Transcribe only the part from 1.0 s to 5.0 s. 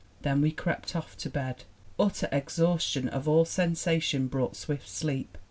to bed. Utter exhaustion of all sensation brought swift